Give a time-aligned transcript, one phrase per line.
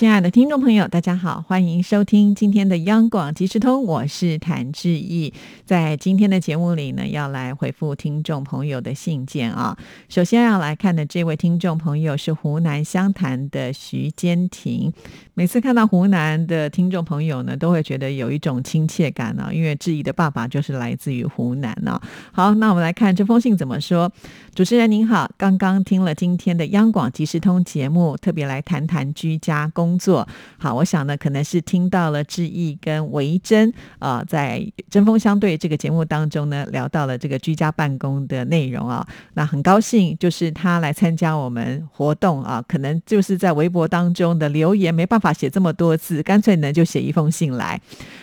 [0.00, 5.30] 亲爱的听众朋友，大家好，欢迎收听今天的央广即时通，我是谭志毅。
[5.66, 9.76] 在今天的节目里呢，要来回复听众朋友的信件啊。
[10.08, 14.90] 首先要来看的这位听众朋友是湖南湘潭的徐坚婷。
[15.34, 22.00] 每次看到湖南的听众朋友呢，都会觉得有一种亲切感啊，因为志毅的爸爸就是来自于湖南啊。
[22.32, 24.10] 好，那我们来看这封信怎么说。
[24.54, 30.26] 主持人您好，刚刚听了今天的央广即时通节目，特别来谈谈居家工作。
[30.56, 39.04] 好，我想呢，可能是听到了志毅跟维珍啊，在针锋相对这个节目当中呢，聊到了这个居家办公的内容啊。
[39.34, 47.80] 那很高兴，就是他来参加我们活动啊，可能就是在微博当中的留言没办法写这么多字，干脆呢就写一封信来。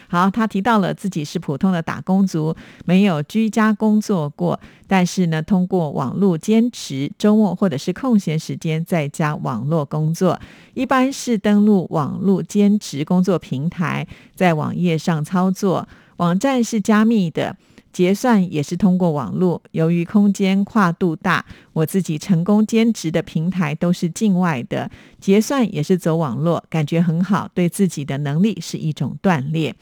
[0.07, 4.57] 好，他提到了自己是普通的打工族，没有居家工作过，
[4.87, 10.39] 但是呢，通过网络兼职，周末或者是空闲时间在家网络工作，
[10.73, 17.57] 一般是登录网络兼职工作平台，在网页上操作，网站是加密的。
[17.93, 21.43] 结算也是通过网络，由于空间跨度大，
[21.73, 29.75] 我自己成功兼职的平台都是境外的，结算也是走网络，感觉很好，对自己的能力是一种锻炼。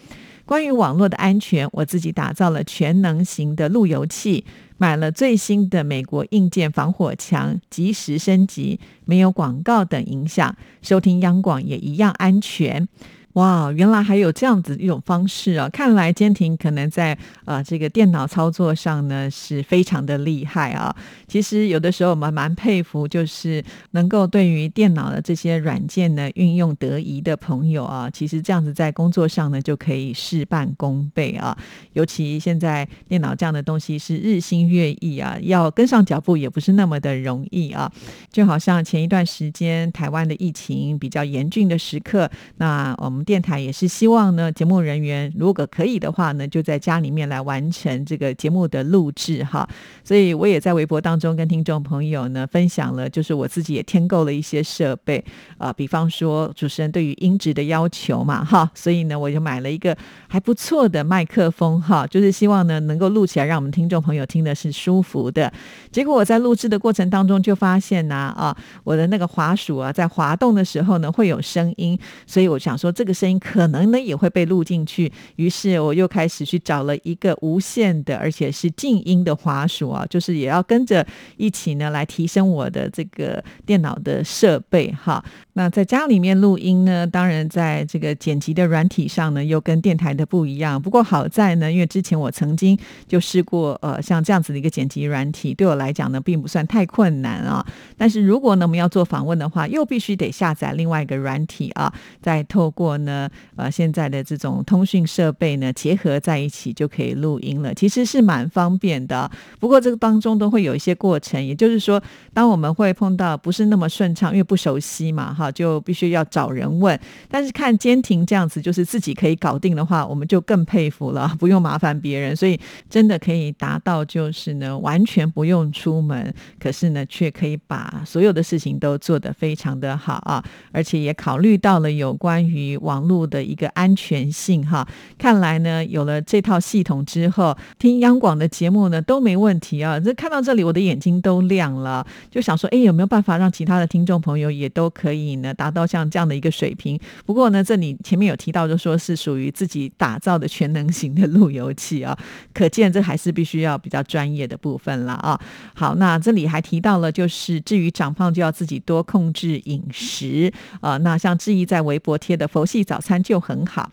[0.46, 4.46] 关于网络的安全，我自己打造了全能型的路由器，
[4.78, 12.88] 买了最新的美国硬件防火墙，及时升级，没有广告等影响，收听央广也一样安全。
[13.36, 15.68] 哇，原来还有这样子一种方式啊！
[15.68, 20.96] 看来坚挺可能在呃这个电脑操作上呢是非常的厉害啊。
[21.28, 23.62] 其实有的时候我们蛮佩服，就是
[23.92, 28.10] 能够对于电脑的这些软件呢运用得宜的朋友啊。
[28.10, 31.58] 其实这样子在工作上呢就可以事半功倍啊。
[31.92, 37.92] 尤其现在电脑这样的东西是日新月异啊，要跟上脚步也不是那么的容易啊。
[38.32, 43.25] 就好像前一段时间台湾的疫情比较严峻的时刻，那我们。
[43.26, 49.68] 电台也是希望呢，节目人员如果可以的话呢，就在家里面来完成这个节目的录制哈。
[50.04, 55.26] 所以我也在微博当中跟听众朋友呢分享了，就是我自己也添购了一些设备
[55.58, 59.98] 啊，比方说主持人对于音质的要求嘛哈，所以呢我就买了一个
[60.28, 65.52] 还不错的麦克风哈，就是希望呢能够录起来，让我们听众朋友听的是舒服的。
[65.92, 71.98] 结果我在录制的过程当中就发现呢啊，我的那个滑鼠啊在滑动的时候呢会有声音，
[72.28, 73.15] 所以我想说这个。
[73.16, 85.24] 声音可能呢也会被录进去，于是我又开始去找了一个无线的，而且是静音的滑鼠啊，就是也要跟着一起呢来提升我的这个电脑的设备哈。
[85.54, 90.82] 那在家里面录音呢，当然在这个剪辑的软体上呢又跟电台的不一样。
[90.82, 92.78] 不过好在呢，因为之前我曾经
[93.08, 97.66] 就试过呃像这样子的一个剪辑软体，对我来讲呢并不算太困难啊。
[97.98, 102.98] 但是如果呢我们要做访问的话，又必须得下载另外一个软体啊，再透过。
[103.06, 109.32] 呢，呃，现在的这种通讯设备呢，结合在一起就可以录音了，其实是蛮方便的。
[109.60, 112.02] 不过这个当中都会有一些过程，也就是说，
[112.34, 117.00] 当我们会碰到不是那么顺畅，因为不熟悉嘛，哈，就必须要找人问。
[117.30, 132.95] 但是看监听这样子，就是自己可以搞定的话，我们就更佩服了， 不用麻烦别人，所以真的可以达到就是呢，完全不用出门，可是呢，却可以把所有的事情都做得非常的好啊，而且也考虑到了有关于网。
[132.96, 140.00] 网络的一个安全性哈，看来呢有了这套系统之后，听央广的节目呢都没问题啊。
[140.00, 146.98] 这看到这里，我的眼睛都亮了，就想说，哎，有没有办法让其他的听众朋友也都可以呢达到像这样的一个水平？
[147.26, 152.18] 不过呢，这里前面有提到，就说是属于自己打造的全能型的路由器啊，
[152.54, 155.38] 可见这还是必须要比较专业的部分了啊。
[155.74, 160.50] 好，那这里还提到了，就是至于长胖就要自己多控制饮食
[160.80, 160.96] 啊。
[161.00, 162.75] 那像志毅在微博贴的佛系。
[162.84, 163.90] 早餐就很好。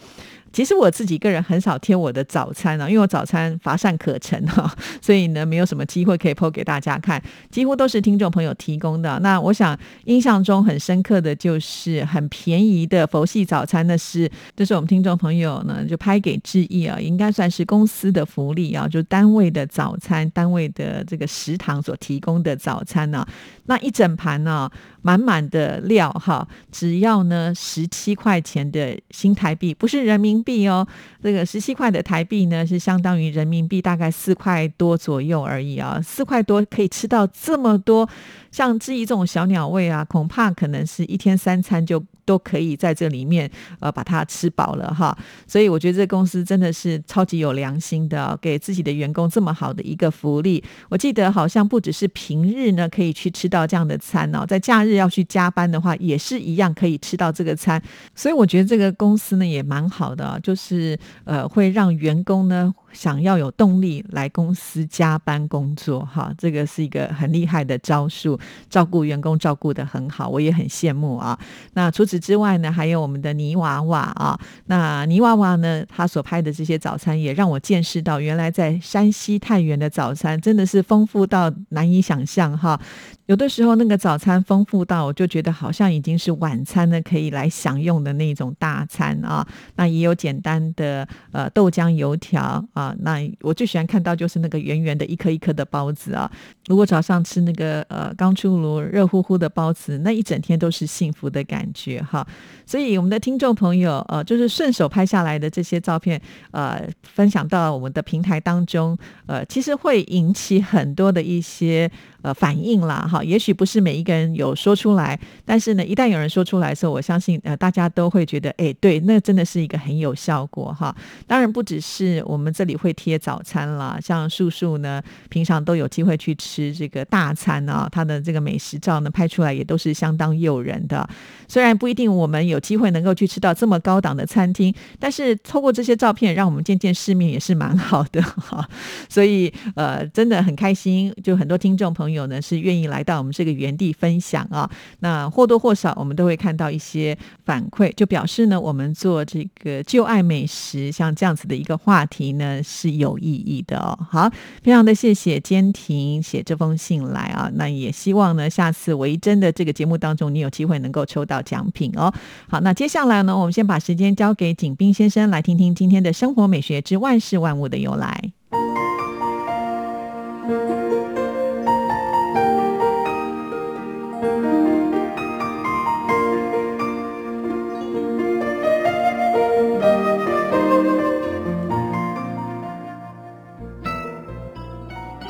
[0.52, 4.70] 其实我自己个人很少贴我的早餐啊，因为我早餐乏善可陈哈，
[5.00, 9.18] 所以呢没有什么机会可以 PO 给大家看，几乎都是听众朋友提供的。
[9.20, 23.26] 那我想印象中很深刻的就是很便宜的佛系早餐，那是这是我们听众朋友呢就拍给志毅啊，应该算是公司的福利啊，就单位的早餐，单位的这个食堂所提供的早餐呢，
[23.64, 24.70] 那一整盘呢
[25.00, 30.41] 满满的料哈，只要呢十七块钱的新台币，不是人民。
[30.42, 30.86] 币哦。
[31.22, 36.00] 这个十七块的台币呢，是相当于人民币大概四块多左右而已啊。
[36.02, 38.08] 四块多可以吃到这么多，
[38.50, 42.02] 像至于这种小鸟胃啊，恐怕可能是一天三餐就。
[42.24, 45.16] 都可以在这里面呃把它吃饱了哈，
[45.46, 50.62] 所以我觉得这公司真的是超级有良心的，给自己的员工这么好的一个福利。
[50.88, 57.82] 我记得好像不只是平日呢可以去吃到这样的餐哦，在假日要去加班的话也是一样可以吃到这个餐。
[58.14, 62.74] 所以我觉得这个公司呢也蛮好的，就是呃会让员工呢。
[62.92, 71.38] 想要有动力来公司加班工作，哈，这个是一个很厉害的招数，照顾员工照顾的很好，我也很羡慕啊。
[71.74, 82.80] 那除此之外呢，还有我们的泥娃娃啊，那泥娃娃呢，他所拍的这些早餐也让我见识到，原来在山西太原的早餐真的是丰富到难以想象哈。
[83.26, 89.46] 有的时候那个早餐丰富到，我就觉得好像已经是晚餐呢可以来享用的那种大餐啊。
[89.76, 92.81] 那也有简单的呃豆浆油条啊。
[92.82, 96.30] 啊，那我最喜欢看到就是那个圆圆的一颗一颗的包子啊。
[96.66, 102.26] 如果早上吃那个呃刚出炉热乎乎的包子，那一整天都是幸福的感觉哈。
[102.66, 106.20] 所以我们的听众朋友呃，就是顺手拍下来的这些照片
[106.50, 111.90] 呃，分享到我们的平台当中呃，其实会引起很多的一些。
[112.22, 120.94] 呃，反应啦，哈，也许不是每一个人有说出来，但是呢，一旦有人说出来的时候，我相信呃，大家都会觉得，哎，对，那真的是一个很有效果哈。
[121.26, 131.04] 当然，不只是我们这里会贴早餐啦，像素素呢，平常都有机会去吃这个大餐啊，他的这个美食照呢拍出来也都是相当诱人的。
[131.48, 138.64] 虽然不一定我们有机会能够去吃到这么高档的餐厅，但是透过这些照片，让我们见见世面也是蛮好的哈。
[139.08, 142.11] 所以呃，真的很开心，就很多听众朋友。
[142.12, 144.70] 友呢是愿意来到我们这个原地分享啊，
[145.00, 153.98] 那或多或少我们都会看到一些反馈，就表示呢，我们做这个旧爱美食像这样子的一个话题呢是有意义的哦。
[154.10, 154.30] 好，
[154.62, 162.12] 非常的谢谢坚婷写这封信来啊，那也希望呢下次维珍的这个节目当中，你有机会能够抽到奖品哦。
[162.48, 168.32] 好，那接下来呢，我们先把时间交给景斌先生来听听今天的生活美学之万事万物的由来。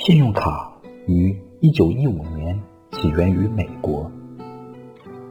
[0.00, 0.72] 信用卡
[1.06, 2.58] 于一九一五年
[2.92, 4.10] 起源于美国。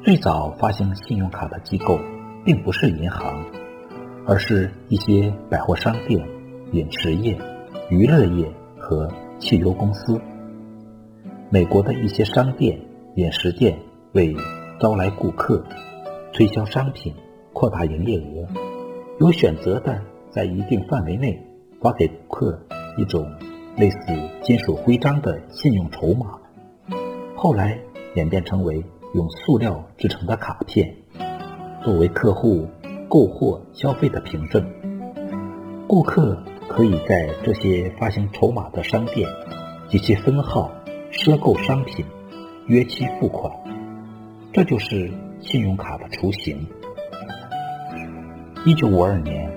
[0.04, 1.98] 最早发行信用卡的机构
[2.44, 3.46] 并不是银行，
[4.26, 6.28] 而是一些百货商店、
[6.74, 7.40] 饮食业、
[7.90, 9.10] 娱乐业和
[9.40, 10.20] 汽油公司。
[11.50, 12.78] 美国的一些商店、
[13.16, 13.80] 饮食店
[14.12, 14.36] 为
[14.80, 15.64] 招来顾客、
[16.34, 17.14] 推销商品、
[17.54, 18.46] 扩大营业额，
[19.22, 21.42] 有选择的在一定范围内
[21.82, 22.60] 发给顾客
[22.98, 23.26] 一种。
[23.78, 23.98] 类似
[24.42, 26.40] 金属徽章的信用筹码，
[27.36, 27.78] 后来
[28.16, 28.84] 演变成为
[29.14, 30.96] 用塑料制成的卡片，
[31.84, 32.68] 作为客户
[33.08, 34.68] 购货消费的凭证。
[35.88, 39.30] 顾客可以在这些发行筹码的商店
[39.88, 40.72] 及其分号
[41.12, 42.04] 赊购商品，
[42.66, 43.54] 约期付款。
[44.52, 46.68] 这就是信用卡的雏形。
[48.66, 49.56] 一九五二年，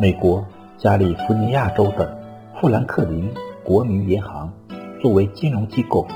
[0.00, 0.44] 美国
[0.78, 2.20] 加利福尼亚州的
[2.60, 3.32] 富兰克林。
[3.72, 4.52] 国民银行
[5.00, 6.06] 作为金融机构，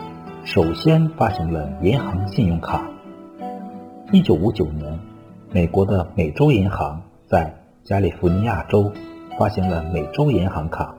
[0.45, 2.87] 首先发行了银行信用卡。
[4.13, 5.01] 一九五九年，
[5.53, 7.51] 美国的美洲银行在
[7.83, 8.93] 加利福尼亚州
[9.39, 10.95] 发行了美洲银行卡。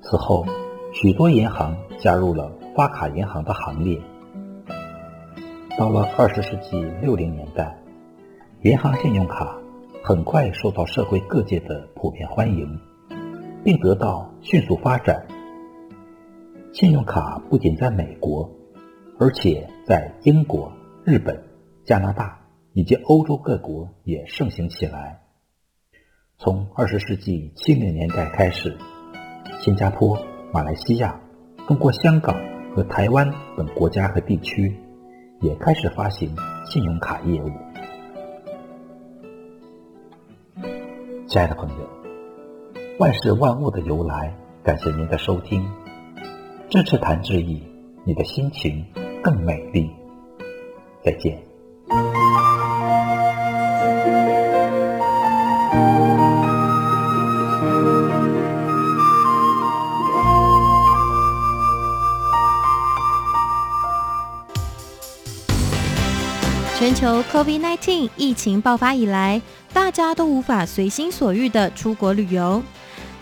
[0.00, 0.46] 此后，
[0.94, 4.00] 许多银行加入了发卡银行的行列。
[5.76, 7.76] 到了二十世纪六零年代，
[8.62, 9.58] 银行信用卡
[10.02, 12.80] 很快受到社会各界的普遍欢迎，
[13.62, 15.22] 并得到迅速发展。
[16.72, 18.48] 信用卡不仅在美国，
[19.18, 20.72] 而且在英国、
[21.04, 21.42] 日本、
[21.84, 22.40] 加拿大
[22.74, 25.20] 以及欧洲各国也盛行起来。
[26.38, 28.78] 从二十世纪七零年代开始，
[29.58, 30.16] 新加坡、
[30.52, 31.20] 马来西亚、
[31.66, 32.36] 中国香港
[32.74, 34.72] 和台湾等国家和地区
[35.40, 36.34] 也开始发行
[36.64, 37.50] 信用卡业务。
[41.26, 41.88] 亲爱的朋友，
[43.00, 44.32] 万事万物的由来。
[44.62, 45.66] 感谢您的收听，
[46.70, 47.60] 这次谈志意，
[48.04, 48.84] 你的心情
[49.24, 49.90] 更美丽。
[51.04, 51.36] 再见。
[66.78, 72.62] 全球 COVID-19 疫情爆发以来，大家都无法随心所欲的出国旅游。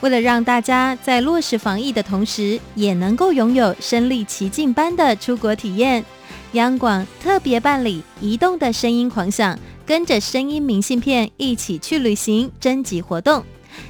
[0.01, 6.05] 为了让大家在落实防疫的同时，也能够拥有身临其境般的出国体验，
[6.53, 13.45] 央广特别办理“移动的声音狂想”，跟着声音明信片一起去旅行征集活动，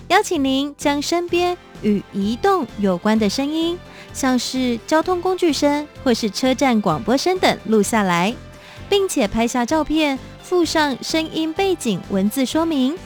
[0.09, 3.79] 邀请您将身边与移动有关的声音，
[4.12, 8.35] 像是交通工具声或是车站广播声等录下来。
[8.88, 12.97] 并且拍下照片，附上声音背景文字说明。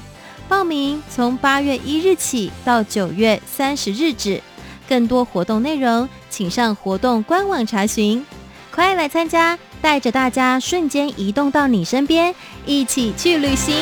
[0.52, 4.38] 报名从八月一日起到九月三十日止。
[4.86, 8.22] 更多活动内容，请上活动官网查询。
[8.70, 12.34] 快来参加，带着大家瞬间移动到你身边，
[12.66, 13.74] 一起去旅行。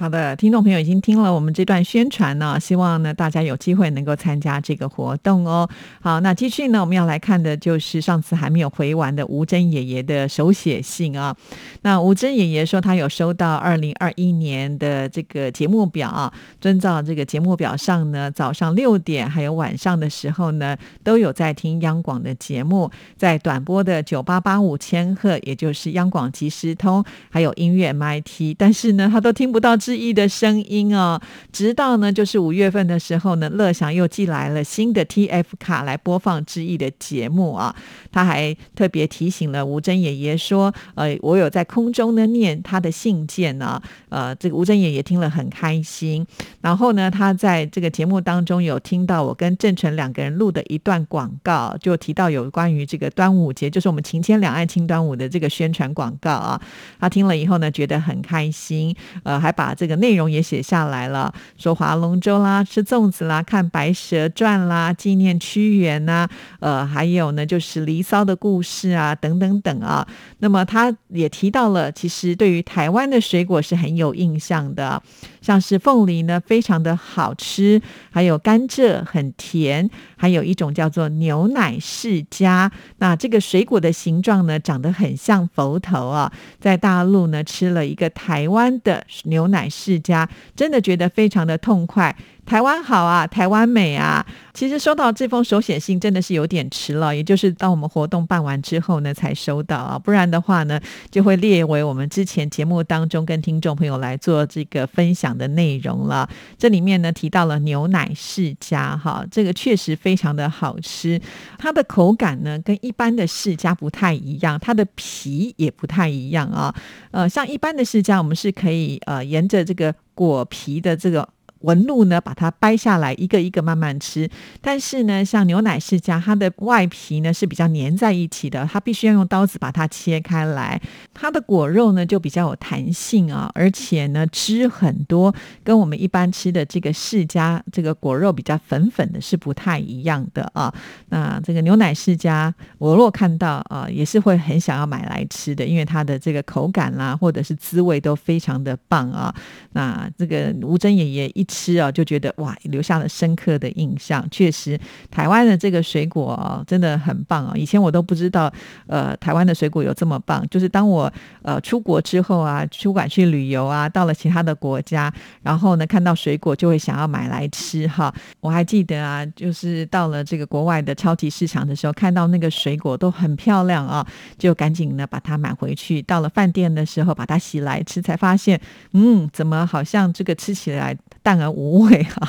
[0.00, 5.68] 好的，听众朋友已经听了我们这段宣传呢，希望呢大家有机会能够参加这个活动哦。
[6.00, 11.36] 好，那继续呢，我们要来看的就是上次还没有回完的吴珍爷爷的手写信啊。
[11.82, 29.76] 那吴珍爷爷说他有收到二零二一年的这个节目表啊，遵照这个节目表上呢，早上六点还有晚上的时候呢，都有在听央广的节目，在短波的九八八五千赫，也就是央广即时通，还有音乐 MIT，但是呢，他都听不到。
[29.90, 31.20] 志毅的声音哦，
[31.50, 37.74] 直到呢，就是五月份的时候呢，乐享又寄来了新的 TF 卡来播放之意的节目啊。
[38.12, 46.24] 他还特别提醒了吴珍爷爷说：“呃，我有在空中呢念他的信件呢。”呃，这个吴珍爷爷听了很开心。
[46.60, 56.60] 然后呢，他在这个节目当中有听到我跟郑纯两个人录的一段广告，就提到有关于这个端午节，就是我们情牵两岸庆端午的这个宣传广告啊。
[57.00, 58.94] 他听了以后呢，觉得很开心，
[59.24, 59.74] 呃，还把。
[59.80, 70.06] 这个内容也写下来了，说划龙舟啦，吃粽子啦，看白蛇传啦，纪念屈原呐，呃，还有呢，就是《离骚》的故事啊，等等等啊。
[70.40, 75.02] 那么他也提到了，其实对于台湾的水果是很有印象的，
[75.40, 77.80] 像是凤梨呢，非常的好吃，
[78.10, 82.70] 还有甘蔗很甜，还有一种叫做牛奶世家。
[82.98, 86.30] 那这个水果的形状呢，长得很像佛头啊，
[86.60, 89.60] 在大陆呢吃了一个台湾的牛奶。
[89.70, 92.16] 世家真的觉得非常的痛快。
[92.50, 94.26] 台湾好啊，台湾美啊！
[94.52, 100.80] 其实收到这封手写信真的是有点迟了，也就是当我们活动办完之后呢才收到啊，不然的话呢
[101.12, 106.28] 就会列为我们之前节目当中跟听众朋友来做这个分享的内容了。
[106.58, 111.20] 这里面呢提到了牛奶世家哈，这个确实非常的好吃，
[111.56, 116.74] 它的口感呢跟一般的世家不太一样，它的皮也不太一样啊。
[117.12, 121.28] 呃，像一般的世家，我们是可以呃沿着这个果皮的这个。
[121.60, 124.28] 纹路呢，把它掰下来，一个一个慢慢吃。
[124.60, 130.80] 但是呢，像牛奶世家，它的外皮呢是比较粘在一起的，它必须要用刀子把它切开来。
[131.12, 140.72] 它的果肉呢就比较有弹性啊，而且呢汁很多，跟我们一般吃的这个世家这个果肉比较粉粉的，是不太一样的啊。
[141.10, 149.34] 那这个牛奶世家，我若看到啊，也是会很想要买来吃的，因为它的这个口感啦，或者是滋味都非常的棒啊。
[149.72, 151.46] 那这个吴珍爷爷一。
[151.50, 154.24] 吃啊，就觉得哇，留下了深刻的印象。
[154.30, 154.78] 确实，
[155.10, 157.52] 台湾的这个水果啊，真的很棒啊！
[157.56, 158.50] 以前我都不知道，
[158.86, 160.46] 呃，台湾的水果有这么棒。
[160.48, 168.14] 就是当我呃出国之后啊，出馆去旅游啊，到了其他的国家，然后呢，看到水果就会想要买来吃哈。
[168.40, 174.06] 我还记得啊，就是到了这个国外的超级市场的时候，看到那个水果都很漂亮啊，
[174.38, 176.00] 就赶紧呢把它买回去。
[176.02, 178.60] 到了饭店的时候，把它洗来吃，才发现，
[178.92, 180.96] 嗯，怎么好像这个吃起来。
[181.30, 182.28] 淡而无味哈，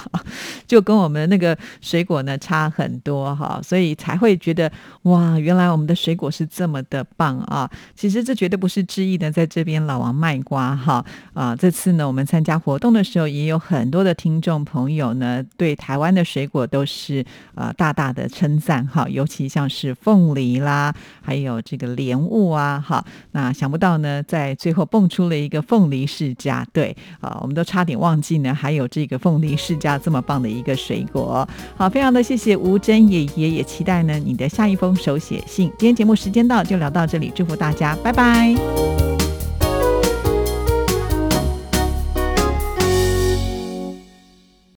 [0.67, 4.71] 就跟我们那个水果呢差很多哈，所以才会觉得
[5.03, 7.67] 哇，原来我们的水果是这么的棒啊！
[7.95, 11.03] 其实这绝对不是之意的，在这边老王卖瓜哈
[11.33, 11.55] 啊！
[11.55, 20.93] 这次呢，我们参加活动的时候，也有很多的听众朋友呢，对台湾的水果都是呃大大的称赞哈，尤其像是凤梨啦，
[21.23, 28.90] 还有这个莲雾啊哈，那想不到呢，在最后蹦出了一个凤梨世家，对啊，我们都差点忘记呢，还有。
[28.91, 35.71] 这个凤梨世家这么棒的一个水果，好，非常的谢谢吴珍爷爷，也期待呢你的下一封手写信。
[35.77, 39.20] 今天节目时间到，就聊到这里，祝福大家，拜拜。